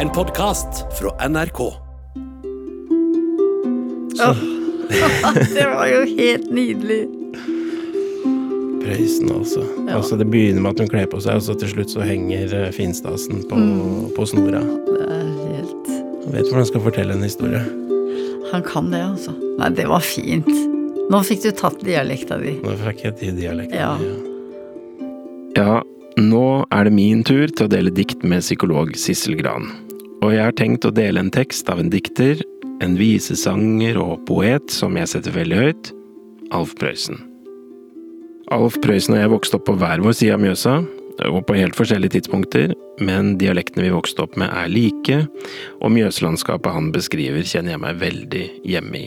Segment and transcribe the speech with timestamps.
[0.00, 1.58] En podkast fra NRK.
[5.54, 7.08] Det var jo helt nydelig.
[8.84, 9.64] Prøysen, altså.
[9.88, 10.16] altså.
[10.16, 12.68] Det begynner med at hun kler på seg, og så til slutt så henger eh,
[12.76, 13.62] finstasen på,
[14.18, 14.60] på snora.
[14.60, 15.24] Det er
[15.54, 17.64] helt Han vet hvordan han skal fortelle en historie.
[18.52, 19.32] Han kan det, altså.
[19.56, 20.52] Nei, det var fint.
[21.08, 22.58] Nå fikk du tatt dialekta di.
[22.60, 23.80] Nå fikk jeg til dialekten.
[23.80, 23.96] Ja.
[25.56, 25.80] Ja,
[26.20, 29.72] nå er det min tur til å dele dikt med psykolog Sissel Gran.
[30.24, 32.40] Og jeg har tenkt å dele en tekst av en dikter,
[32.84, 35.90] en visesanger og poet som jeg setter veldig høyt,
[36.56, 37.18] Alf Prøysen.
[38.54, 40.76] Alf Prøysen og jeg vokste opp på hver vår side av Mjøsa,
[41.26, 42.74] og på helt forskjellige tidspunkter,
[43.04, 45.22] men dialektene vi vokste opp med er like,
[45.80, 49.04] og Mjøslandskapet han beskriver kjenner jeg meg veldig hjemme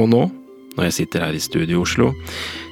[0.00, 0.24] Og nå,
[0.74, 2.10] når jeg sitter her i studio i Oslo,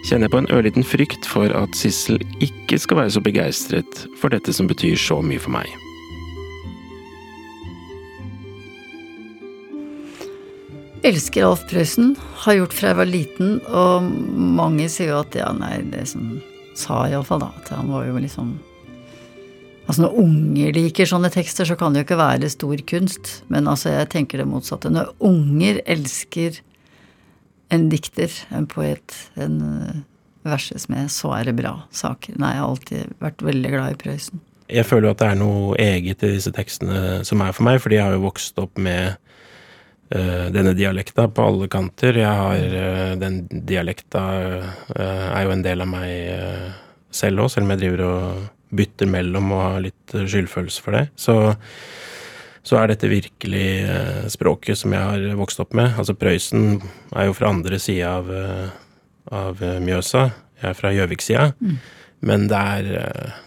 [0.09, 4.34] kjenner jeg på en ørliten frykt for at Sissel ikke skal være så begeistret for
[4.34, 5.70] dette som betyr så mye for meg.
[11.03, 12.12] Elsker Alf Prøysen.
[12.45, 14.05] Har gjort fra jeg var liten, og
[14.58, 16.36] mange sier jo at ja, nei, det som
[16.78, 18.61] sa iallfall da, at han var jo liksom
[19.83, 23.33] Altså når unger liker sånne tekster, så kan det jo ikke være stor kunst.
[23.50, 24.92] Men altså, jeg tenker det motsatte.
[24.95, 26.61] Når unger elsker
[27.75, 29.98] en dikter, en poet, en øh,
[30.47, 32.39] verses med, så er det bra saker.
[32.39, 34.41] Nei, jeg har alltid vært veldig glad i Prøysen.
[34.70, 37.83] Jeg føler jo at det er noe eget i disse tekstene som er for meg,
[37.83, 39.31] fordi jeg har jo vokst opp med eh,
[40.52, 42.18] denne dialekta på alle kanter.
[42.20, 46.66] Jeg har eh, Den dialekta eh, er jo en del av meg eh,
[47.12, 50.96] selv òg, selv om jeg driver og bytter mellom og har litt eh, skyldfølelse for
[50.96, 51.05] det.
[51.20, 51.36] Så,
[52.66, 55.94] så er dette virkelig eh, språket som jeg har vokst opp med.
[55.96, 56.80] Altså Prøysen
[57.16, 58.68] er jo fra andre sida av, eh,
[59.42, 60.28] av eh, Mjøsa.
[60.62, 61.48] Jeg er fra Gjøvik-sida.
[62.22, 63.40] Men det er eh,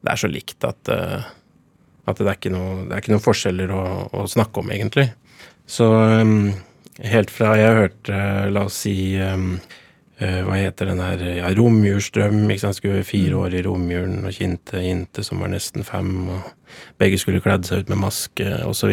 [0.00, 1.28] det er så likt at, eh,
[2.08, 3.82] at det, er noe, det er ikke noen forskjeller å,
[4.16, 5.10] å snakke om, egentlig.
[5.70, 6.50] Så um,
[6.98, 9.52] helt fra jeg hørte, eh, la oss si um,
[10.18, 12.42] uh, Hva heter den her ja, Romjulsdrøm.
[12.50, 16.50] ikke sant, Skulle fire år i romjulen, og Kinte Inte som var nesten fem, og
[16.98, 18.90] begge skulle kledd seg ut med maske, osv.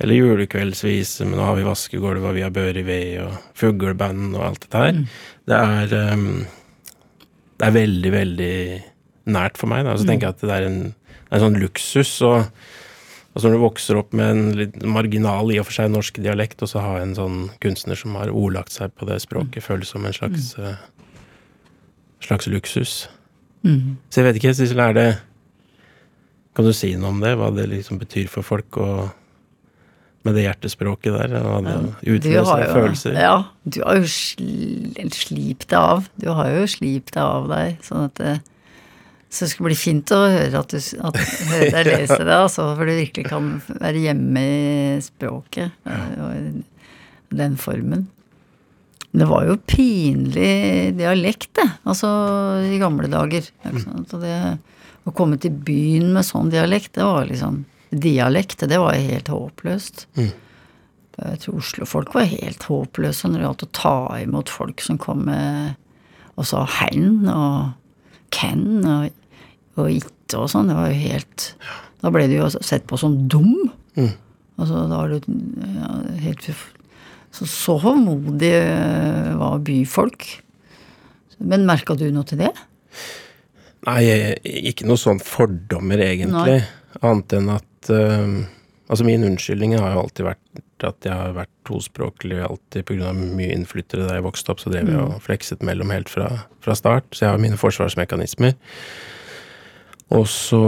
[0.00, 4.34] Eller julekveldsvise, men nå har vi vaskegulv, og vi har bør i ved, og fugleband
[4.34, 5.00] og alt dette her.
[5.48, 6.44] Det er um,
[7.56, 8.54] Det er veldig, veldig
[9.32, 9.84] nært for meg.
[9.88, 9.96] Da.
[9.96, 12.12] Så tenker jeg at det er en, det er en sånn luksus.
[12.28, 12.44] Og,
[13.30, 16.18] og så når du vokser opp med en litt marginal, i og for seg norsk
[16.22, 19.92] dialekt, og så ha en sånn kunstner som har ordlagt seg på det språket, føles
[19.92, 20.80] som en slags, eh,
[22.26, 23.06] slags luksus.
[23.62, 25.10] Så jeg vet ikke, Sissel, er det
[26.56, 27.36] Kan du si noe om det?
[27.38, 28.76] Hva det liksom betyr for folk?
[28.76, 29.12] og
[30.26, 33.16] med det hjertespråket der, og det utløser følelser.
[33.16, 36.10] Ja, du har jo sl slipt det av.
[36.20, 38.34] Du har jo slipt det av deg, sånn at det
[39.30, 41.18] så det skulle bli fint å høre at du at,
[41.52, 47.36] høre deg lese det, altså, for du virkelig kan være hjemme i språket eh, og
[47.38, 48.08] den formen.
[49.10, 52.10] Det var jo pinlig dialekt, det, altså
[52.66, 53.46] i gamle dager.
[53.70, 54.36] Ikke det,
[55.06, 60.04] å komme til byen med sånn dialekt, det var liksom Dialekt, det var helt håpløst.
[60.14, 65.24] Jeg tror Oslo-folk var helt håpløse når det gjaldt å ta imot folk som kom
[65.26, 65.74] med
[66.38, 67.72] og sa 'hen' og
[68.30, 69.10] 'ken' og,
[69.80, 70.70] og ikke og sånn.
[70.70, 71.46] Det var jo helt
[72.00, 73.70] Da ble du jo sett på som dum.
[74.60, 75.90] Altså, da var du ja,
[76.26, 76.46] helt
[77.32, 80.28] Så så hovmodig eh, var byfolk.
[81.40, 82.52] Men merka du noe til det?
[83.88, 84.00] Nei,
[84.44, 86.60] ikke noe sånn fordommer, egentlig.
[87.00, 88.40] Annet enn at uh,
[88.90, 93.12] Altså, min unnskyldning har jo alltid vært at jeg har vært tospråklig alltid pga.
[93.14, 96.26] mye innflyttere da jeg vokste opp, så drev jeg og flekset mellom helt fra,
[96.64, 97.06] fra start.
[97.14, 98.56] Så jeg har mine forsvarsmekanismer.
[100.16, 100.60] Og så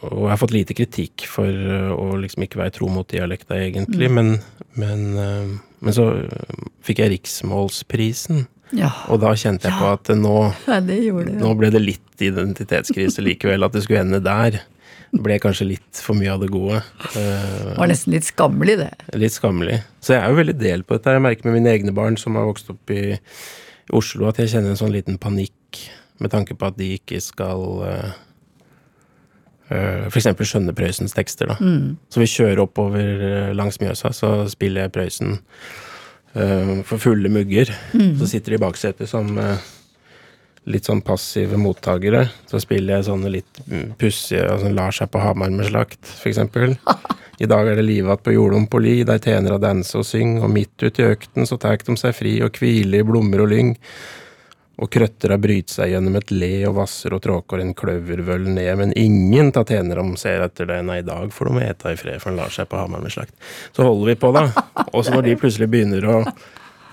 [0.00, 3.58] Og jeg har fått lite kritikk for eh, å liksom ikke være tro mot dialekta,
[3.60, 4.30] egentlig, men,
[4.80, 5.50] men, eh,
[5.84, 6.06] men så
[6.86, 8.46] fikk jeg riksmålsprisen.
[8.72, 8.88] Ja.
[9.12, 10.34] Og da kjente jeg på at nå,
[10.70, 11.36] ja, det det, ja.
[11.42, 14.62] nå ble det litt identitetskrise likevel, at det skulle ende der.
[15.10, 16.80] Det ble kanskje litt for mye av det gode.
[17.12, 18.90] Det var nesten litt skammelig, det.
[19.18, 19.80] litt skammelig.
[20.00, 21.16] Så jeg er jo veldig del på dette.
[21.16, 23.18] Jeg merker med mine egne barn som har vokst opp i
[23.92, 25.82] Oslo, at jeg kjenner en sånn liten panikk
[26.20, 28.10] med tanke på at de ikke skal uh,
[30.10, 30.26] F.eks.
[30.34, 31.52] skjønne Prøysens tekster.
[31.52, 31.56] da.
[32.10, 35.36] Så vi kjører oppover eh, langs Mjøsa, så spiller jeg Prøysen
[36.34, 37.70] uh, for fulle mugger.
[38.18, 39.68] Så sitter de i baksetet som eh,
[40.74, 42.26] litt sånn passive mottakere.
[42.50, 46.42] Så spiller jeg sånne litt mm, pussige altså Lar seg på Hamar med slakt, f.eks.
[47.40, 50.40] I dag er det livat på jordom på li, der tjener og danse og syng,
[50.42, 53.54] og midt ut i økten så tar de seg fri og hviler i blommer og
[53.54, 53.72] lyng.
[54.80, 58.94] Og krøttera bryter seg gjennom et le og vasser og tråker en kløvervøll ned, men
[58.96, 62.40] ingen tatenerom ser etter det, nei, i dag får de ete i fred, for han
[62.40, 63.36] lar seg på Hamar med slakt.
[63.76, 64.46] Så holder vi på, da.
[64.88, 66.16] Og så når de plutselig begynner å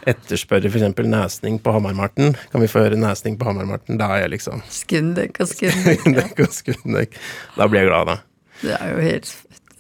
[0.08, 1.00] etterspørre f.eks.
[1.08, 5.42] nesning på Hamarmarten, kan vi få høre nesning på Hamarmarten, da er jeg liksom Skundek
[5.44, 6.00] og skundek.
[6.04, 7.20] Skundek og skundek.
[7.58, 8.18] Da blir jeg glad, da.
[8.64, 9.34] Det er jo helt,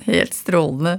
[0.07, 0.97] helt strålende.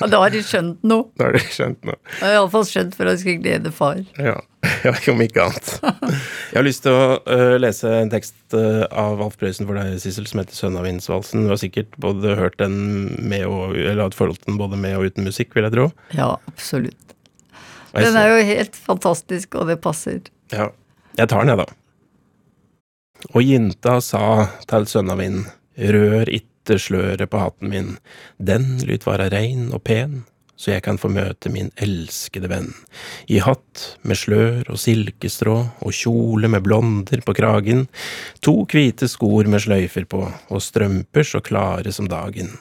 [0.00, 1.10] Da har de skjønt noe.
[1.20, 2.00] Da har de skjønt noe.
[2.24, 4.00] Iallfall skjønt for at jeg skulle glede far.
[4.20, 4.40] Ja.
[4.84, 5.70] Ja, om ikke annet.
[6.52, 9.96] Jeg har lyst til å uh, lese en tekst uh, av Alf Prøysen for deg,
[10.02, 11.46] Sissel, som heter 'Sønnavindsvalsen'.
[11.46, 12.76] Du har sikkert både hørt den
[13.22, 15.88] med og Eller hatt forhold til den både med og uten musikk, vil jeg tro.
[16.14, 17.16] Ja, absolutt.
[17.94, 20.20] Den er jo helt fantastisk, og det passer.
[20.52, 20.72] Ja.
[21.14, 21.68] Jeg tar den, jeg, da.
[23.32, 24.24] Og jinta sa
[24.68, 25.44] til sønna min,
[25.78, 27.90] rør itte sløret på hatten min,
[28.38, 30.24] den lyt være rein og pen,
[30.56, 32.70] så jeg kan få møte min elskede venn,
[33.26, 37.86] i hatt med slør og silkestrå og kjole med blonder på kragen,
[38.44, 42.54] to hvite skor med sløyfer på og strømper så klare som dagen.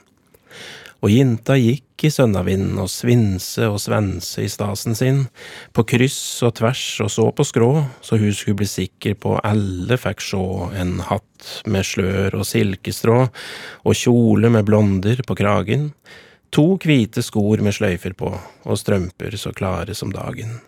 [1.03, 5.25] Og jinta gikk i sønnavind og svinse og svense i stasen sin,
[5.75, 9.99] på kryss og tvers og så på skrå, så hun skulle bli sikker på alle
[9.99, 10.45] fikk sjå
[10.79, 13.17] en hatt med slør og silkestrå,
[13.83, 15.91] og kjole med blonder på kragen,
[16.53, 20.59] to hvite skor med sløyfer på, og strømper så klare som dagen.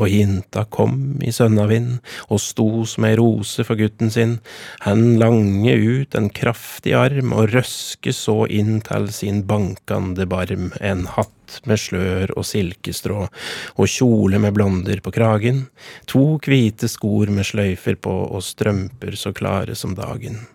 [0.00, 1.98] Og jinta kom i sønnavind
[2.32, 4.38] og sto som ei rose for gutten sin,
[4.86, 10.70] han lange ut en kraftig arm og røske så inn til sin bankande barm.
[10.80, 15.66] En hatt med slør og silkestrå og kjole med blonder på kragen,
[16.08, 20.46] to hvite skor med sløyfer på og strømper så klare som dagen.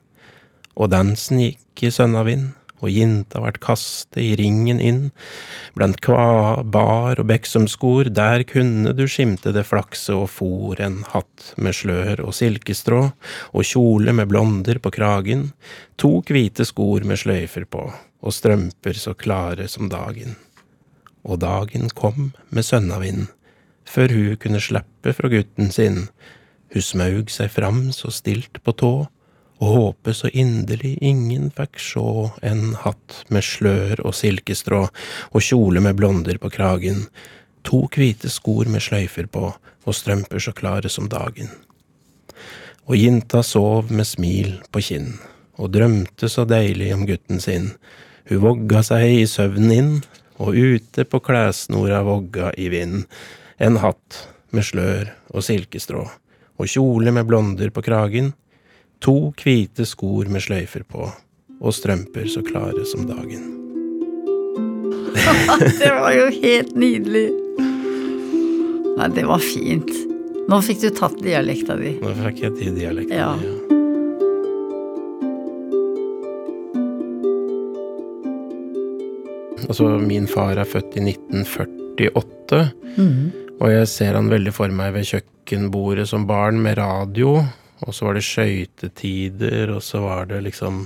[0.76, 5.02] Og dansen gikk i sønnavind og jinta vart kastet i ringen inn,
[5.78, 11.54] blant kva, bar og beksumskor, der kunne du skimte det flakse og for en hatt
[11.58, 13.02] med slør og silkestrå,
[13.56, 15.50] og kjole med blonder på kragen,
[16.02, 17.88] to hvite skor med sløyfer på,
[18.22, 20.36] og strømper så klare som dagen.
[21.26, 23.28] Og dagen kom med sønnavind,
[23.86, 26.08] før hun kunne slippe fra gutten sin,
[26.74, 28.94] hun smaug seg fram så stilt på tå,
[29.62, 32.10] og håpe så inderlig ingen fikk sjå
[32.44, 37.06] en hatt med slør og silkestrå og kjole med blonder på kragen,
[37.66, 39.48] to hvite skor med sløyfer på
[39.86, 41.50] og strømper så klare som dagen.
[42.86, 45.16] Og jinta sov med smil på kinn
[45.56, 47.72] og drømte så deilig om gutten sin,
[48.28, 49.92] hun vogga seg i søvnen inn,
[50.36, 53.06] og ute på klessnora vogga i vind,
[53.56, 56.04] en hatt med slør og silkestrå
[56.56, 58.34] og kjole med blonder på kragen,
[59.04, 61.10] To hvite skor med sløyfer på,
[61.60, 63.52] og strømper så klare som dagen.
[65.82, 67.28] det var jo helt nydelig.
[68.96, 69.92] Nei, det var fint.
[70.46, 71.98] Nå fikk du tatt dialekta di.
[72.02, 73.32] Nå fikk jeg til dialekta ja.
[73.40, 73.62] di, ja.
[79.66, 82.60] Altså, min far er født i 1948,
[83.00, 83.22] mm.
[83.58, 87.40] og jeg ser han veldig for meg ved kjøkkenbordet som barn med radio
[87.84, 90.86] og så var det skøytetider, og så var det liksom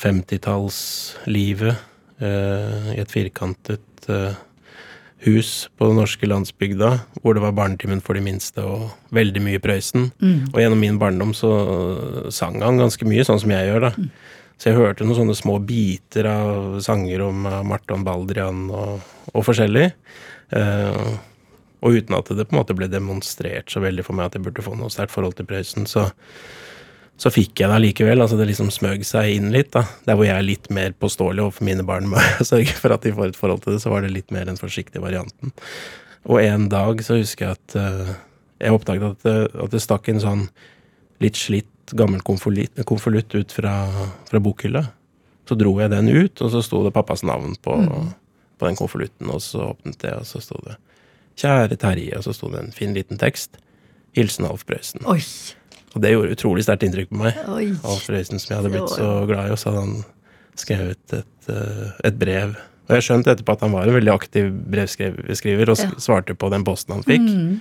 [0.00, 1.74] 50-tallslivet
[2.18, 4.34] eh, i et firkantet eh,
[5.24, 6.90] hus på den norske landsbygda,
[7.22, 10.10] hvor det var barnetimen for de minste og veldig mye Prøysen.
[10.20, 10.50] Mm.
[10.52, 11.52] Og gjennom min barndom så
[12.34, 13.92] sang han ganske mye, sånn som jeg gjør, da.
[13.96, 14.10] Mm.
[14.58, 19.00] Så jeg hørte noen sånne små biter av sanger om uh, Marton Baldrian og,
[19.32, 19.88] og forskjellig.
[20.54, 21.08] Eh,
[21.84, 24.46] og uten at det på en måte ble demonstrert så veldig for meg at jeg
[24.46, 26.06] burde få noe sterkt forhold til Prøysen, så,
[27.20, 28.24] så fikk jeg det allikevel.
[28.24, 29.74] Altså det liksom smøg seg inn litt.
[29.76, 29.84] da.
[30.08, 33.04] Der hvor jeg er litt mer påståelig overfor mine barn med å sørge for at
[33.04, 35.52] de får et forhold til det, så var det litt mer den forsiktige varianten.
[36.24, 38.14] Og en dag så husker jeg at uh,
[38.64, 40.46] jeg oppdaget at, uh, at, det stakk en sånn
[41.20, 43.74] litt slitt gammel konvolutt ut fra,
[44.30, 44.86] fra bokhylla.
[45.44, 48.08] Så dro jeg den ut, og så sto det pappas navn på, mm.
[48.56, 50.78] på den konvolutten, og så åpnet jeg, og så sto det
[51.40, 53.58] Kjære Terje, og så sto det en fin liten tekst.
[54.14, 55.02] Hilsen Alf Prøysen.
[55.10, 55.20] Oi.
[55.94, 57.38] Og det gjorde utrolig sterkt inntrykk på meg.
[57.50, 57.68] Oi.
[57.86, 59.96] Alf Prøysen som jeg hadde blitt så glad i, og så hadde han
[60.58, 62.54] skrevet et, eh, et brev.
[62.84, 65.88] Og jeg skjønte etterpå at han var en veldig aktiv brevskriver, og ja.
[66.02, 67.24] svarte på den posten han fikk.
[67.24, 67.56] Mm.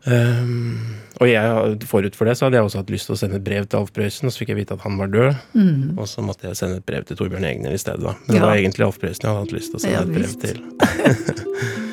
[0.00, 0.78] Um,
[1.20, 3.44] og jeg, forut for det så hadde jeg også hatt lyst til å sende et
[3.44, 5.42] brev til Alf Prøysen, og så fikk jeg vite at han var død.
[5.52, 5.98] Mm.
[5.98, 8.16] Og så måtte jeg sende et brev til Torbjørn Egner i stedet, da.
[8.24, 8.38] Men ja.
[8.38, 10.32] det var egentlig Alf Prøysen jeg hadde hatt lyst til å sende ja, et brev
[10.40, 11.86] til.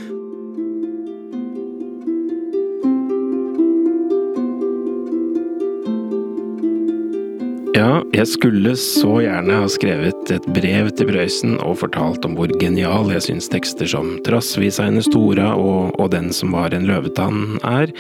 [7.78, 12.50] Ja, jeg skulle så gjerne ha skrevet et brev til Prøysen og fortalt om hvor
[12.58, 17.60] genial jeg syns tekster som Trassvis hennes Stora og, og Den som var en løvetann
[17.62, 17.94] er,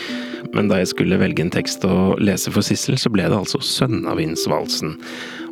[0.55, 3.61] men da jeg skulle velge en tekst å lese for Sissel, så ble det altså
[3.61, 4.95] Sønnavindsvalsen.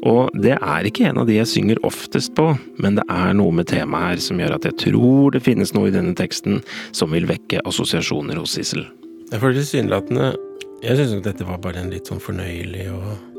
[0.10, 2.48] Og det er ikke en av de jeg synger oftest på,
[2.82, 5.92] men det er noe med temaet her som gjør at jeg tror det finnes noe
[5.92, 6.64] i denne teksten
[6.98, 8.88] som vil vekke assosiasjoner hos Sissel.
[9.30, 10.34] Jeg føler tilsynelatende
[10.82, 13.35] Jeg syns dette var bare en litt sånn fornøyelig og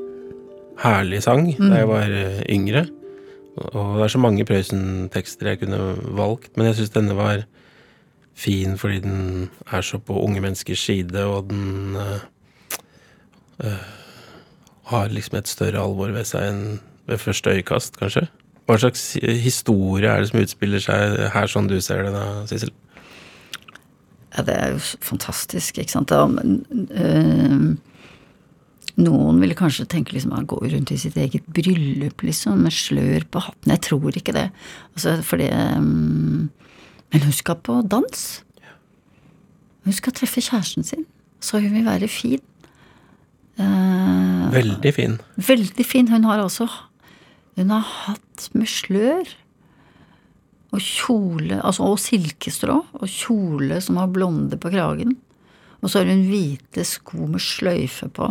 [0.82, 2.86] herlig sang da jeg var eh, yngre.
[3.56, 5.78] Og det er så mange Prøysen-tekster jeg kunne
[6.18, 7.46] valgt, men jeg syns denne var
[8.36, 11.96] fin fordi den er så på unge menneskers side, og den
[13.64, 13.70] øh,
[14.92, 16.64] har liksom et større alvor ved seg enn
[17.06, 18.26] ved første øyekast, kanskje.
[18.66, 22.72] Hva slags historie er det som utspiller seg her, sånn du ser det da, Sissel?
[24.36, 26.10] Ja, det er jo fantastisk, ikke sant.
[26.10, 26.58] Da, men,
[26.90, 27.76] øh,
[28.96, 33.26] noen ville kanskje tenke liksom han går rundt i sitt eget bryllup, liksom, med slør
[33.28, 33.74] på hatten.
[33.74, 34.48] Jeg tror ikke det.
[34.94, 36.48] Altså, fordi um,
[37.12, 38.22] Men hun skal på dans.
[39.84, 41.04] Hun skal treffe kjæresten sin.
[41.40, 42.40] Så hun vil være fin.
[43.60, 45.20] Uh, Veldig fin.
[45.36, 46.08] Veldig fin.
[46.08, 46.66] Hun har også
[47.56, 49.28] Hun har hatt med slør
[50.74, 55.14] og kjole, altså og silkestrå, og kjole som har blonde på kragen.
[55.80, 58.28] Og så har hun hvite sko med sløyfe på,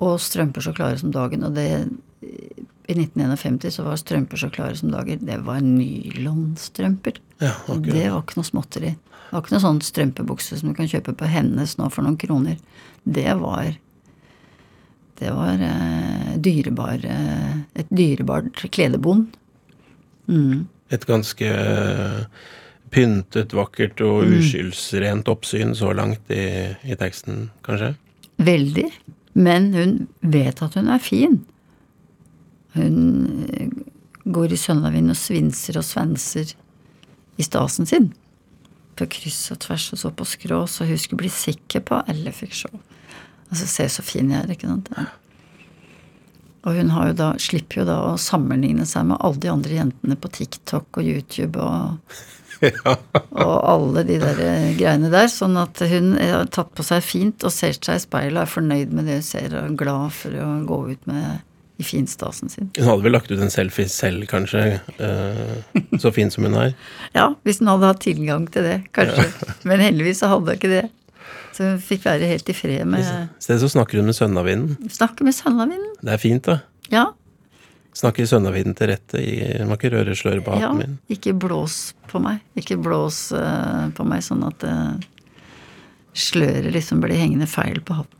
[0.00, 1.44] og strømper så klare som dagen.
[1.44, 1.68] Og det
[2.90, 5.20] I 1951 så var strømper så klare som dager.
[5.22, 7.20] Det var nylonstrømper.
[7.40, 7.92] Ja, okay.
[7.92, 8.94] det var ikke noe småtteri.
[8.96, 12.18] Det var ikke noe sånn strømpebukse som du kan kjøpe på Hennes nå for noen
[12.20, 12.58] kroner.
[13.04, 13.76] Det var
[15.20, 19.26] Det var eh, dyrebar eh, Et dyrebart kledebond.
[20.28, 20.66] Mm.
[20.90, 22.24] Et ganske eh,
[22.90, 24.38] pyntet, vakkert og Mm.
[24.40, 27.94] uskyldsrent oppsyn så langt i, i teksten, kanskje?
[28.38, 28.88] Veldig.
[29.40, 31.38] Men hun vet at hun er fin.
[32.76, 32.98] Hun
[33.48, 33.70] eh,
[34.30, 36.52] går i sønnavind og svinser og svenser
[37.40, 38.10] i stasen sin.
[39.00, 42.34] På kryss og tvers og så på skrå, så hun skulle bli sikker på alle
[42.36, 42.70] fikk se.
[43.50, 44.92] Altså, se så fin jeg er, ikke sant.
[46.68, 49.78] Og hun har jo da, slipper jo da å sammenligne seg med alle de andre
[49.78, 52.18] jentene på TikTok og YouTube og,
[53.44, 55.30] og alle de der eh, greiene der.
[55.32, 58.56] Sånn at hun har tatt på seg fint og ser seg i speilet og er
[58.56, 61.46] fornøyd med det hun ser, og glad for å gå ut med
[61.80, 62.68] i finstasen sin.
[62.76, 64.64] Hun hadde vel lagt ut en selfie selv, kanskje,
[65.00, 65.54] eh,
[66.02, 66.74] så fin som hun er.
[67.16, 69.30] Ja, hvis hun hadde hatt tilgang til det, kanskje.
[69.64, 70.84] Men heldigvis så hadde hun ikke det.
[71.60, 74.78] Så fikk være helt i fred med I stedet så snakker hun med Sønnavinden.
[74.88, 75.90] Snakker med Sønnavinden.
[76.00, 76.54] Det er fint, da.
[76.88, 77.02] Ja.
[78.00, 79.20] Snakker Sønnavinden til rette.
[79.20, 80.72] i- Må ikke røre på ja.
[80.72, 80.98] min.
[81.10, 82.40] Ikke blås på meg.
[82.56, 84.96] Ikke blås uh, på meg sånn at uh,
[86.16, 88.16] sløret liksom blir hengende feil på hatten.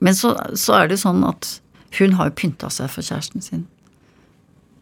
[0.00, 1.60] Men så, så er det jo sånn at
[2.00, 3.66] hun har jo pynta seg for kjæresten sin.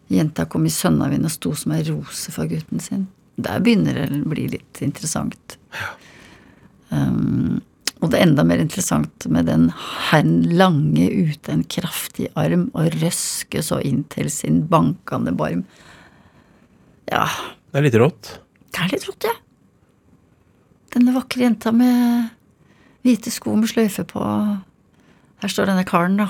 [0.09, 3.05] Jenta kom i sønnavind og sto som ei rose for gutten sin.
[3.37, 5.59] Der begynner det å bli litt interessant.
[6.95, 7.63] Um,
[8.03, 9.71] og det er enda mer interessant med den
[10.11, 15.65] herren lange ute en kraftig arm og røske så inn til sin bankende barm.
[17.11, 17.27] Ja,
[17.73, 18.37] Det er litt rått.
[18.75, 19.35] det er litt rått, ja.
[20.95, 22.31] Denne vakre jenta med
[23.05, 24.23] hvite sko med sløyfe på.
[25.43, 26.29] Her står denne karen, da.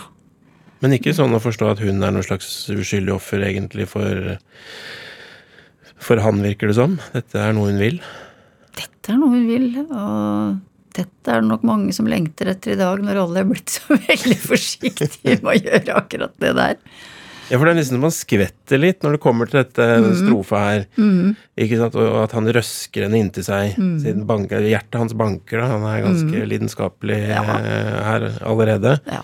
[0.81, 4.39] Men ikke sånn å forstå at hun er noe slags uskyldig offer, egentlig, for
[6.05, 6.99] For han, virker det som.
[7.15, 8.01] Dette er noe hun vil.
[8.79, 10.61] Dette er noe hun vil, og
[10.95, 13.97] dette er det nok mange som lengter etter i dag, når alle er blitt så
[14.09, 16.79] veldig forsiktige med å gjøre akkurat det der.
[17.51, 20.07] Ja, for det er nesten man skvetter litt når det kommer til dette mm.
[20.23, 20.87] strofa her.
[21.61, 21.99] Ikke sant?
[22.01, 23.75] Og at han røsker henne inntil seg.
[23.77, 23.99] Mm.
[24.01, 25.67] Siden banker, hjertet hans banker, da.
[25.75, 27.43] Han er ganske lidenskapelig Ja.
[27.59, 28.95] eh, her allerede.
[29.13, 29.21] Ja,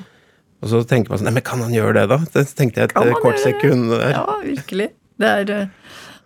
[0.60, 2.18] Og så tenker man sånn Nei, men kan han gjøre det, da?
[2.34, 4.10] Det tenkte jeg et eh, kort sekund der.
[4.18, 4.90] ja virkelig.
[5.20, 5.72] Det er eh,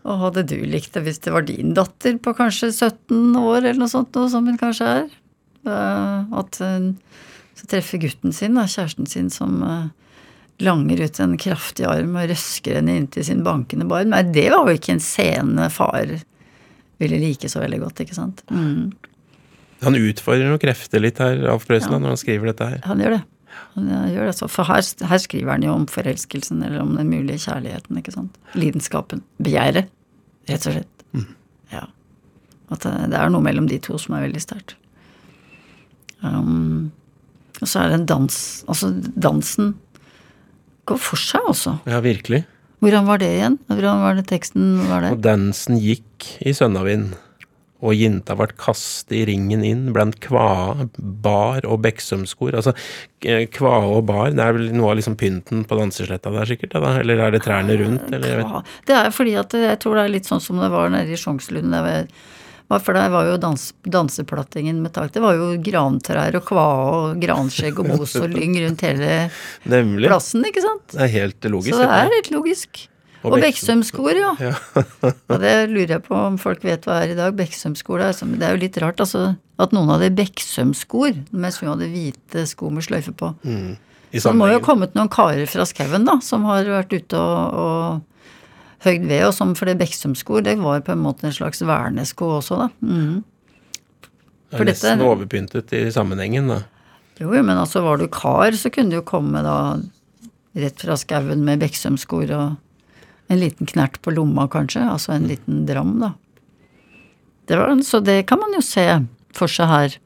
[0.04, 3.80] Og hadde du likt det hvis det var din datter på kanskje 17 år, eller
[3.80, 5.06] noe sånt, noe som hun kanskje er?
[5.64, 6.90] Eh, At hun
[7.54, 9.86] så treffer gutten sin, da, kjæresten sin, som eh,
[10.64, 14.10] langer ut en kraftig arm og røsker henne inntil sin bankende barm.
[14.12, 16.04] Nei, det var jo ikke en scene far
[17.02, 18.44] ville like så veldig godt, ikke sant?
[18.54, 18.92] Mm.
[19.84, 21.98] Han utfordrer noen krefter litt her, Alf Prøysen, Ja.
[21.98, 22.80] når han skriver dette her.
[22.86, 23.22] Han gjør det.
[23.74, 28.38] For her, her skriver han jo om forelskelsen, eller om den mulige kjærligheten, ikke sant.
[28.54, 29.22] Lidenskapen.
[29.42, 29.90] Begjæret,
[30.50, 31.04] rett og slett.
[31.72, 31.86] Ja.
[32.72, 34.76] At det, det er noe mellom de to som er veldig sterkt.
[36.24, 36.92] Um,
[37.60, 38.36] og så er det en dans
[38.70, 38.88] Altså,
[39.20, 39.74] dansen
[40.88, 41.78] går for seg også.
[41.88, 42.44] Ja, virkelig.
[42.84, 43.58] Hvordan var det igjen?
[43.70, 45.12] Hvordan var det teksten var det?
[45.14, 47.14] Og dansen gikk i sønnavind,
[47.84, 52.56] og jinta vart kastet i ringen inn blant kvae, bar og beksømskor.
[52.56, 52.72] Altså,
[53.28, 56.72] eh, kvae og bar, det er vel noe av liksom pynten på dansesletta der, sikkert?
[56.78, 56.94] Da?
[57.02, 58.08] Eller er det trærne rundt?
[58.14, 58.46] Eller.
[58.88, 61.20] Det er fordi at jeg tror det er litt sånn som det var nede i
[61.20, 62.08] Sjongslunden.
[62.74, 65.12] For der var jo dans, danseplattingen med tak.
[65.14, 69.10] Det var jo grantrær og kvae og granskjegg og bos og lyng rundt hele
[69.76, 70.08] Nemlig.
[70.08, 70.88] plassen, ikke sant?
[70.96, 71.76] Det er helt logisk.
[71.76, 72.86] Så det er helt logisk.
[73.24, 74.32] Og Og Beksøm- Beksømskor, ja.
[75.32, 77.32] og det lurer jeg på om folk vet hva er i dag.
[77.38, 77.98] bekksømskor.
[77.98, 81.88] det er det er jo litt rart altså, at noen hadde bekksømskor mens hun hadde
[81.88, 83.30] hvite sko med sløyfe på.
[84.12, 86.92] I Så det må jo ha kommet noen karer fra skauen da, som har vært
[86.92, 88.02] ute og, og
[88.84, 92.28] høgd ved, og som for det Beksømskor, det var på en måte en slags vernesko
[92.42, 92.68] også, da.
[92.84, 93.22] Mhm.
[94.52, 96.60] Det er nesten dette- overpyntet i sammenhengen, da.
[97.18, 99.56] Jo, jo, men altså var du kar, så kunne du jo komme da
[100.54, 102.56] rett fra skauen med Beksømskor og
[103.28, 104.84] en liten knert på lomma, kanskje.
[104.84, 106.12] Altså en liten dram, da.
[107.48, 108.86] Det var, så det kan man jo se
[109.36, 109.96] for seg her.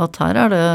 [0.00, 0.66] At her er det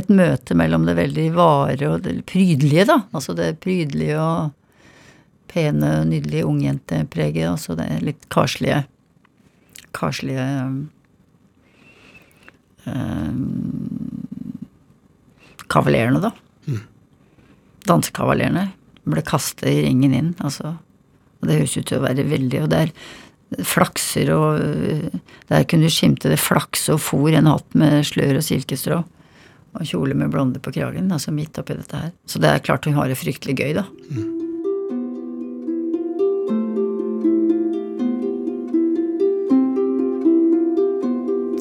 [0.00, 3.00] et møte mellom det veldig vare og det prydelige, da.
[3.14, 4.54] Altså det prydelige og
[5.50, 7.50] pene, nydelige ungjentepreget.
[7.50, 8.84] Altså det litt karslige
[9.90, 10.44] Karslige
[15.66, 16.30] kavalerene, da.
[17.90, 18.68] Dansekavalerne
[19.12, 20.76] ble kastet i ringen inn, altså.
[21.40, 22.90] Og det høres ut til å være veldig Og der
[23.66, 25.06] flakser og øh,
[25.48, 29.00] Der kunne du skimte det flakse og fòr, en hatt med slør og silkestrå.
[29.70, 32.12] Og kjole med blonde på kragen, altså midt oppi dette her.
[32.26, 33.86] Så det er klart hun har det fryktelig gøy, da.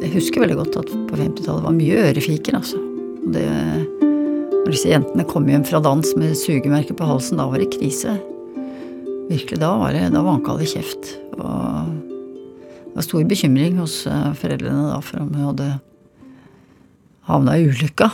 [0.02, 2.82] Jeg husker veldig godt at på 50-tallet var mye ørefiker, altså.
[2.82, 3.46] Og Det,
[4.70, 8.12] når disse jentene kom hjem fra dans med sugemerker på halsen, da var det krise.
[9.26, 11.10] Virkelig, da var det, da vanka det kjeft.
[11.40, 11.88] Og
[12.84, 15.72] det var stor bekymring hos eh, foreldrene da for om hun hadde
[17.32, 18.12] havna i ulykka.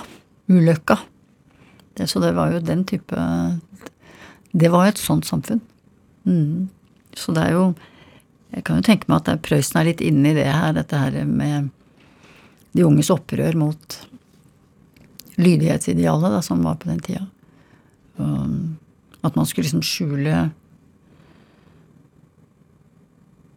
[0.48, 1.02] Ulykka.
[2.00, 3.28] Det, så det var jo den type
[4.56, 5.60] Det var jo et sånt samfunn.
[6.24, 6.72] Mm.
[7.20, 7.70] Så det er jo
[8.56, 11.26] Jeg kan jo tenke meg at Prøysen er litt inne i det her, dette her
[11.28, 11.74] med
[12.72, 14.04] de unges opprør mot
[15.42, 17.26] lydighetsidealet da, som var på den tida.
[18.20, 20.34] Og at man skulle liksom skjule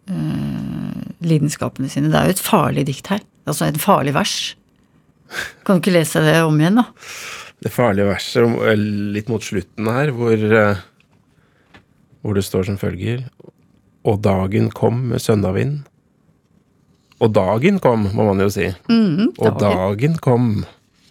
[0.09, 2.11] uh, lidenskapene sine.
[2.13, 3.25] Det er jo et farlig dikt her.
[3.49, 4.37] Altså et farlig vers.
[5.65, 6.87] Kan du ikke lese det om igjen, da?
[7.59, 8.81] Det farlige verset eh,
[9.17, 10.83] litt mot slutten her, hvor, eh,
[12.23, 13.27] hvor det står som følger
[14.07, 15.83] Og dagen kom med søndavind.
[17.19, 18.69] Og dagen kom, må man jo si.
[19.43, 20.65] og dagen kom.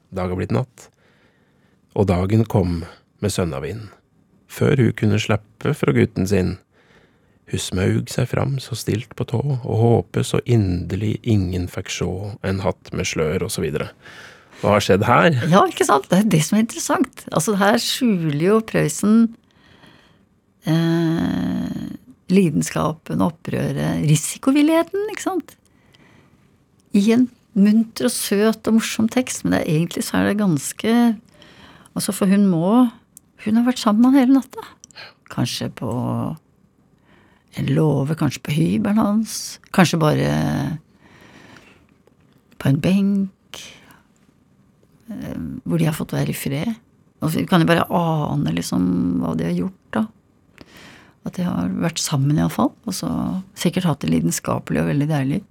[0.10, 0.88] Dag har blitt natt.
[1.98, 2.84] Og dagen kom
[3.24, 3.89] med sønnavind,
[4.48, 6.54] Før hun kunne slippe fra gutten sin.
[7.52, 12.12] Hun smaug seg fram så stilt på tå, og håpe så inderlig ingen fikk sjå
[12.48, 13.67] en hatt med slør, osv.
[14.62, 15.36] Hva har skjedd her?
[15.52, 16.08] Ja, ikke sant?
[16.10, 17.26] Det er det som er interessant.
[17.32, 19.17] Altså, her skjuler jo Prøysen
[20.67, 21.88] eh,
[22.32, 25.56] lidenskapen, opprøret, risikovilligheten, ikke sant?
[26.96, 30.41] I en munter og søt og morsom tekst, men det er, egentlig så er det
[30.43, 30.93] ganske
[31.98, 32.91] Altså, for hun må
[33.41, 34.63] Hun har vært sammen med han hele natta.
[35.34, 35.89] Kanskje på
[37.58, 39.60] en låve, kanskje på hybelen hans.
[39.74, 40.30] Kanskje bare
[42.58, 43.62] på en benk
[45.63, 46.74] hvor de har fått være i fred.
[47.22, 50.04] Og så kan jo bare ane liksom hva de har gjort, da.
[51.28, 52.74] At de har vært sammen, iallfall.
[52.86, 53.10] Og så
[53.58, 55.41] sikkert hatt det lidenskapelig og veldig deilig.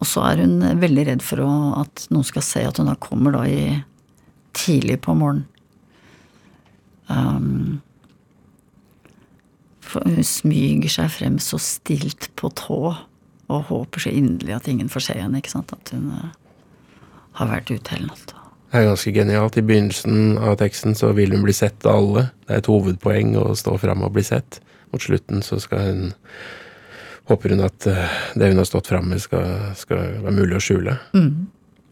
[0.00, 1.50] Og så er hun veldig redd for å,
[1.82, 3.62] at noen skal se at hun da kommer da i
[4.56, 5.46] tidlig på morgenen.
[7.10, 7.80] Um,
[9.90, 12.80] hun smyger seg frem så stilt på tå
[13.50, 15.40] og håper så inderlig at ingen får se henne.
[15.40, 15.72] ikke sant?
[15.74, 16.28] At hun eh,
[17.40, 18.38] har vært ute hele natta.
[18.70, 19.58] Det er ganske genialt.
[19.58, 22.28] I begynnelsen av teksten så vil hun bli sett av alle.
[22.46, 24.60] Det er et hovedpoeng å stå fram og bli sett.
[24.94, 26.04] Mot slutten så skal hun
[27.30, 30.64] håper hun at eh, det hun har stått fram med, skal, skal være mulig å
[30.64, 30.96] skjule.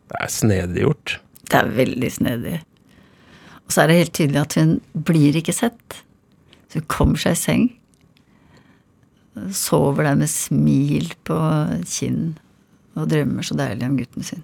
[0.08, 1.18] Det er snedig gjort.
[1.48, 2.58] Det er veldig snedig.
[3.68, 4.76] Og så er det helt tydelig at hun
[5.08, 6.00] blir ikke sett.
[6.68, 7.66] Så hun kommer seg i seng.
[9.54, 11.38] Sover der med smil på
[11.86, 12.38] kinn
[12.98, 14.42] og drømmer så deilig om gutten sin.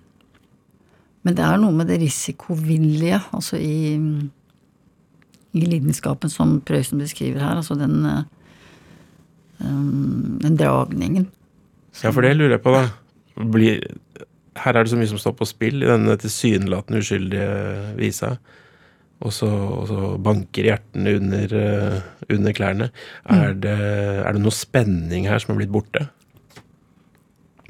[1.25, 3.97] Men det er noe med det risikovillige, altså i,
[5.57, 7.57] i lidenskapen som Prøysen beskriver her.
[7.63, 8.27] Altså den, eh,
[9.61, 11.29] um, dragningen.
[12.03, 12.89] Ja, for det lurer jeg på, da.
[13.55, 13.81] Blir,
[14.59, 18.35] her er det så mye som står på spill i denne tilsynelatende uskyldige visa.
[19.25, 22.01] Og så, og så banker hjertene under, eh,
[22.35, 22.91] under klærne.
[23.31, 23.77] Er, det,
[24.21, 26.09] er det noe spenning her som er blitt borte?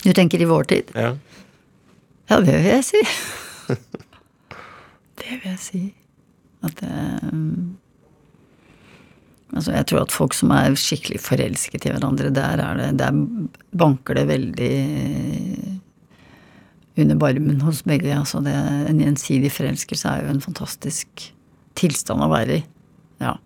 [0.05, 0.91] Du tenker i vår tid?
[0.97, 1.15] Ja.
[2.31, 3.03] Ja, det vil jeg si.
[5.21, 5.83] det vil jeg si.
[6.65, 6.93] At det
[9.55, 13.15] Altså, jeg tror at folk som er skikkelig forelsket i hverandre, der er det Der
[13.77, 14.75] banker det veldig
[16.99, 18.13] under barmen hos begge.
[18.15, 18.55] Altså, det,
[18.91, 21.31] en gjensidig forelskelse er jo en fantastisk
[21.79, 22.63] tilstand å være i.
[23.23, 23.37] Ja.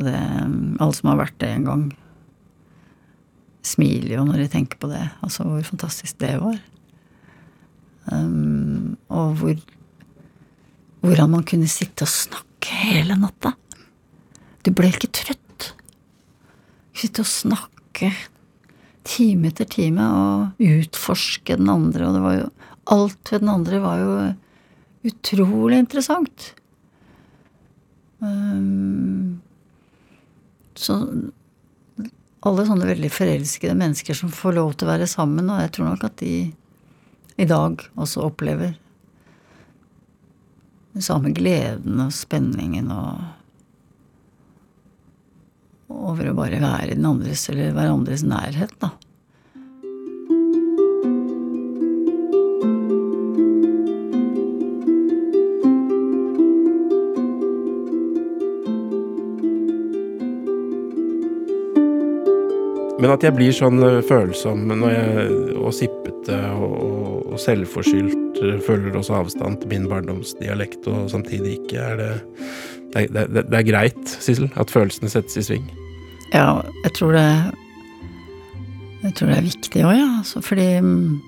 [0.00, 1.88] Det Alle som har vært det en gang,
[3.66, 5.02] smiler jo når de tenker på det.
[5.24, 6.58] Altså hvor fantastisk det var.
[8.10, 9.60] Um, og hvor
[11.00, 13.54] Hvordan man kunne sitte og snakke hele natta.
[14.64, 15.70] Du ble ikke trøtt.
[16.96, 18.10] Sitte og snakke
[19.08, 22.48] time etter time og utforske den andre, og det var jo
[22.90, 24.14] Alt ved den andre var jo
[25.06, 26.54] utrolig interessant.
[28.18, 29.38] Um,
[30.74, 30.96] så
[32.40, 35.90] alle sånne veldig forelskede mennesker som får lov til å være sammen, og jeg tror
[35.92, 36.34] nok at de
[37.40, 38.74] i dag også opplever
[40.96, 43.20] den samme gleden og spenningen og
[45.90, 48.94] over å bare være i den andres eller hverandres nærhet, da.
[63.00, 68.58] Men at jeg blir sånn øh, følsom jeg, og sippete og, og, og selvforskyldt øh,
[68.66, 72.10] føler også avstand til min barndomsdialekt, og samtidig ikke er det
[72.94, 75.66] Det, det, det er greit, Sissel, at følelsene settes i sving.
[76.32, 77.26] Ja, jeg tror det
[79.00, 80.08] Jeg tror det er viktig òg, ja.
[80.20, 81.20] Altså, fordi um,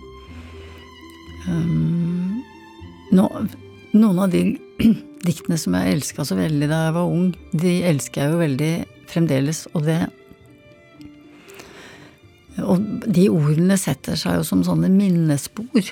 [3.16, 3.28] no,
[3.92, 4.42] Noen av de
[5.28, 8.72] diktene som jeg elska så veldig da jeg var ung, de elsker jeg jo veldig
[9.12, 10.00] fremdeles, og det
[12.60, 15.86] og de ordene setter seg jo som sånne minnespor.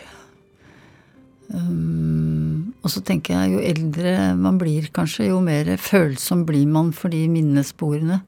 [1.48, 2.39] Um,
[2.80, 7.12] og så tenker jeg jo eldre man blir kanskje, jo mer følsom blir man for
[7.12, 8.22] de minnesporene.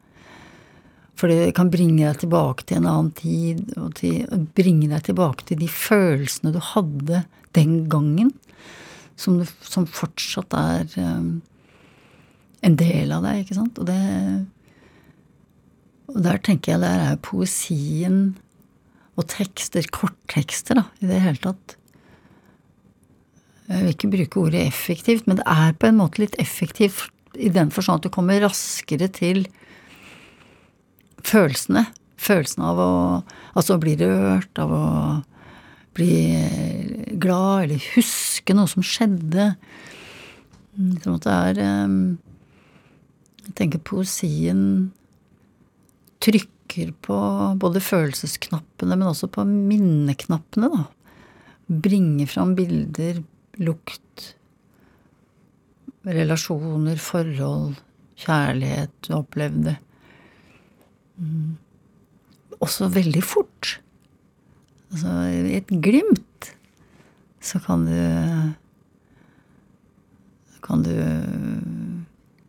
[1.17, 5.47] For det kan bringe deg tilbake til en annen tid, og til, bringe deg tilbake
[5.49, 7.23] til de følelsene du hadde
[7.57, 8.33] den gangen,
[9.17, 11.43] som, som fortsatt er um,
[12.65, 13.79] en del av deg, ikke sant.
[13.79, 14.01] Og det
[16.13, 18.35] og der tenker jeg der er poesien
[19.17, 21.77] og tekster, korttekster, da, i det hele tatt.
[23.73, 27.09] Jeg vil ikke bruke ordet effektivt, men det er på en måte litt effektivt
[27.41, 29.47] i den forstand at du kommer raskere til
[31.25, 31.87] følelsene.
[32.21, 32.93] Følelsen av å
[33.53, 34.85] Altså bli rørt, av å
[35.93, 36.15] bli
[37.21, 39.51] glad, eller huske noe som skjedde.
[41.05, 41.61] Sånn at det er
[43.43, 44.63] Jeg tenker poesien
[46.23, 47.19] trykker på
[47.61, 50.87] både følelsesknappene, men også på minneknappene, da.
[51.83, 53.21] Bringer fram bilder,
[53.61, 54.33] lukt,
[56.09, 57.77] relasjoner, forhold,
[58.23, 59.77] kjærlighet du opplevde.
[61.19, 61.59] Mm.
[62.63, 63.77] Også veldig fort.
[64.93, 66.53] Altså i et glimt
[67.43, 67.97] så kan du
[70.63, 70.93] kan du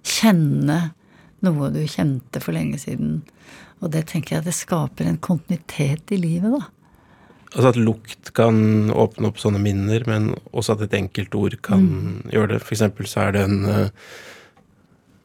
[0.06, 0.78] kjenne
[1.44, 3.22] noe du kjente for lenge siden.
[3.82, 6.70] Og det tenker jeg det skaper en kontinuitet i livet, da.
[7.54, 11.84] Altså at lukt kan åpne opp sånne minner, men også at et enkelt ord kan
[11.86, 12.32] mm.
[12.34, 12.62] gjøre det.
[12.64, 14.08] For eksempel så er det en uh,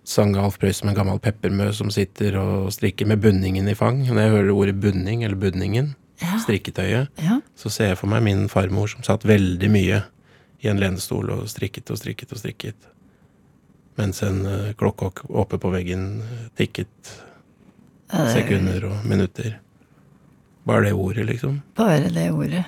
[0.09, 3.77] sang av Alf Prøysen med en gammel peppermø som sitter og strikker med bunningen i
[3.79, 4.03] fang.
[4.05, 6.37] Når jeg hører ordet bunning, eller bunningen, ja.
[6.45, 7.41] strikketøyet, ja.
[7.57, 10.05] så ser jeg for meg min farmor som satt veldig mye
[10.61, 12.88] i en lenestol og strikket og strikket og strikket
[13.99, 17.09] mens en uh, klokke oppe på veggen eh, tikket
[18.09, 19.59] sekunder og minutter.
[20.68, 21.61] Bare det ordet, liksom.
[21.78, 22.64] Bare det ordet.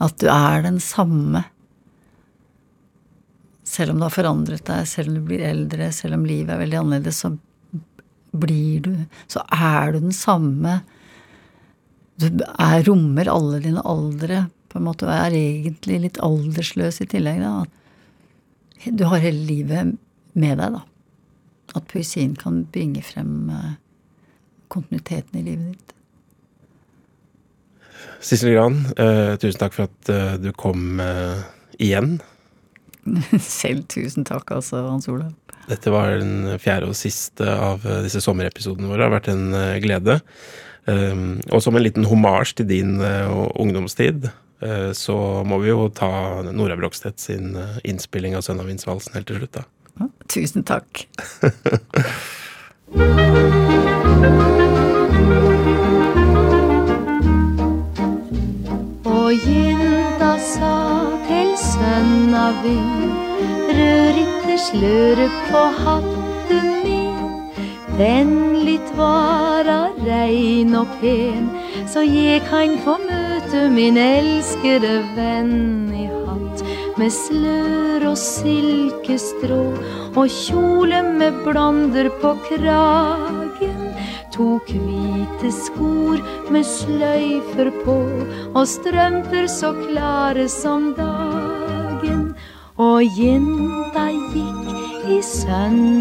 [0.00, 1.42] At du er den samme.
[3.68, 6.62] Selv om du har forandret deg, selv om du blir eldre, selv om livet er
[6.62, 7.34] veldig annerledes, så
[8.30, 8.92] blir du
[9.26, 10.80] Så er du den samme.
[12.16, 17.08] Du er, rommer alle dine aldre, på en måte, og er egentlig litt aldersløs i
[17.10, 17.40] tillegg.
[17.44, 17.66] da,
[18.86, 19.96] du har hele livet
[20.32, 20.82] med deg, da.
[21.76, 23.74] At poesien kan bringe frem uh,
[24.72, 25.94] kontinuiteten i livet ditt.
[28.24, 31.00] Sissel Gran, uh, tusen takk for at uh, du kom
[31.80, 32.18] igjen.
[33.40, 35.32] Selv tusen takk, altså, Hans Olav.
[35.70, 39.04] Dette var den fjerde og siste av disse sommerepisodene våre.
[39.04, 39.44] Det har vært en
[39.84, 40.16] glede.
[40.90, 44.26] og som en liten homasj til din ungdomstid,
[44.60, 49.16] Eh, så må vi jo ta Nora Brogstedt sin eh, innspilling av 'Sønn av vindsvalsen'
[49.16, 49.64] helt til slutt, da.
[50.00, 51.06] Ja, tusen takk.
[59.04, 60.78] Og jenta sa
[61.28, 62.78] til sønna vi,
[63.70, 67.20] rør ikke sløret på hatten min.
[67.98, 71.50] Den Vennlig vara rein og pen,
[71.88, 76.64] så jeg kan få møte min elskede venn i hatt
[76.98, 79.60] med slør og silkestrå
[80.16, 83.86] og kjole med blonder på kragen.
[84.34, 87.98] To hvite skor med sløyfer på
[88.54, 92.30] og strømper så klare som dagen.
[92.80, 94.79] Og jenta gikk
[95.10, 95.20] i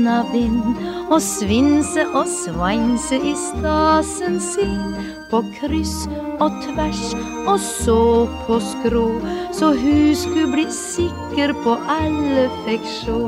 [0.10, 0.78] av vind
[1.10, 4.94] og svinse og svanse i stasen sin.
[5.30, 6.08] På kryss
[6.42, 7.14] og tvers
[7.46, 8.00] og så
[8.48, 9.08] på skrå,
[9.54, 13.20] så hun skulle bli sikker på alle fikk sjå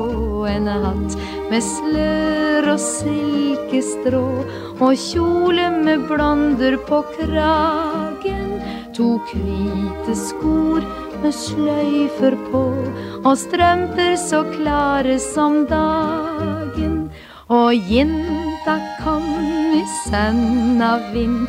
[0.50, 1.18] en hatt
[1.50, 4.26] med slør og silkestrå
[4.80, 8.50] og kjole med blonder på kragen.
[8.96, 10.82] To hvite skor
[11.22, 12.62] med sløyfer på
[13.24, 17.10] og strømper så klare som dagen.
[17.48, 19.28] Og jinta kom
[19.76, 21.46] i senda vind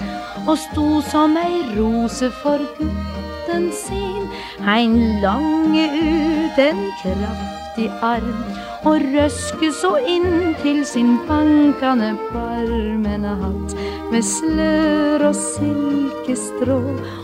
[0.47, 4.27] og sto som ei rose for gutten sin.
[4.75, 13.75] Ein lange ut en kraftig arm og røske så inntil sin bankende barmende hatt
[14.11, 16.79] med slør og silkestrå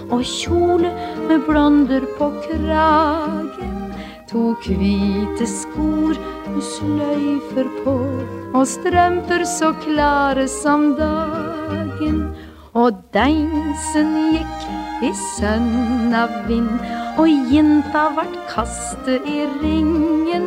[0.09, 0.93] og kjole
[1.27, 3.75] med blonder på kragen.
[4.31, 6.15] To hvite skor
[6.47, 7.97] med sløyfer på
[8.53, 12.23] og strømper så klare som dagen.
[12.77, 16.69] Og deinsen gikk i sønn av vind,
[17.19, 20.45] og jenta vart kastet i ringen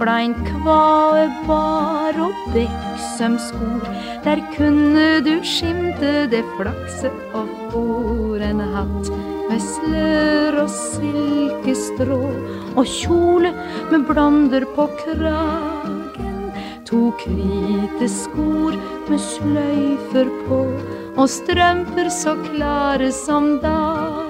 [0.00, 3.84] Bleint kvae bar og beksømskor,
[4.24, 8.42] der kunne du skimte det flakse og for
[8.74, 9.10] hatt
[9.50, 12.20] med slør og silkestrå
[12.74, 13.52] og kjole
[13.90, 16.50] med blander på kragen.
[16.88, 18.76] To hvite skor
[19.08, 20.60] med sløyfer på
[21.14, 24.23] og strømper så klare som dagen.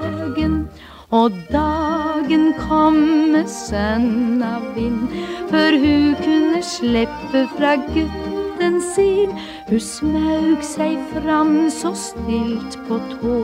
[1.14, 2.96] Og dagen kom
[3.30, 5.12] med sønn av vind,
[5.52, 9.36] før hun kunne slippe fra gutten sin.
[9.68, 13.36] Hun smaug seg fram så stilt på tå,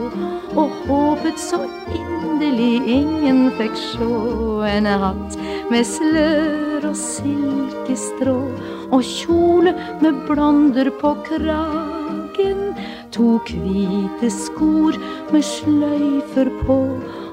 [0.51, 1.61] og håpet så
[1.95, 4.19] inderlig ingen fikk sjå
[4.67, 5.39] en hatt
[5.71, 8.37] med slør og silkestrå
[8.91, 11.15] og kjole med blonder på
[12.35, 12.75] kragen.
[13.11, 14.93] To hvite skor
[15.31, 16.79] med sløyfer på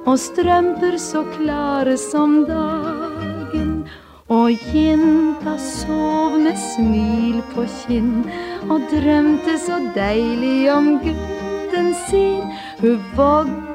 [0.07, 3.85] og strømper så klare som dagen.
[4.29, 8.27] Og jenta sov med smil på kinn
[8.69, 12.45] og drømte så deilig om gutten sin.
[12.81, 13.01] Hun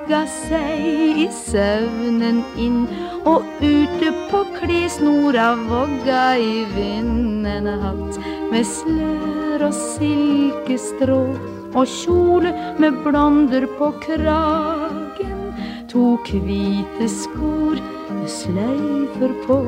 [0.04, 2.88] vogga seg i søvnen inn,
[3.24, 8.20] og ute på klessnora vogga i vinden hatt
[8.52, 11.22] med slør og silkestrå
[11.72, 12.52] og kjole
[12.84, 15.39] med blonder på kragen.
[15.88, 17.80] To hvite skor
[18.12, 19.62] med sløyfer på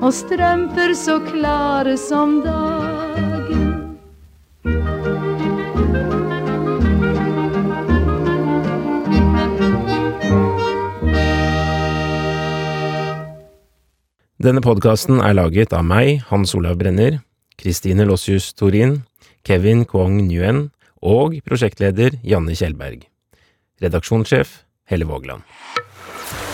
[0.00, 3.33] og strømper så klare som dagen.
[14.44, 17.14] Denne podkasten er laget av meg, Hans Olav Brenner,
[17.56, 18.98] Kristine Lossius Torin,
[19.40, 20.66] Kevin Kwong Nguyen
[21.00, 23.06] og prosjektleder Janne Kjellberg.
[23.80, 24.52] Redaksjonssjef
[24.90, 25.48] Helle Vågland.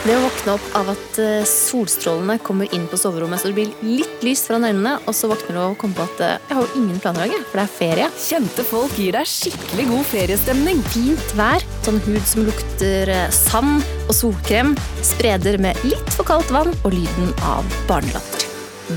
[0.00, 3.72] Det å våkne opp av at eh, solstrålene kommer inn på soverommet så det blir
[3.84, 6.64] litt lyst foran øynene, og så våkner du og kommer på at eh, jeg har
[6.64, 8.06] jo ingen planer i dag, for det er ferie.
[8.16, 10.80] Kjente folk gir deg skikkelig god feriestemning.
[10.94, 14.72] Fint vær, sånn hud som lukter eh, sand og solkrem,
[15.04, 18.48] spreder med litt for kaldt vann og lyden av barnelatter.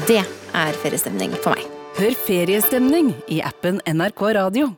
[0.07, 1.67] Det er feriestemning for meg.
[1.99, 4.71] Hør feriestemning i appen NRK Radio.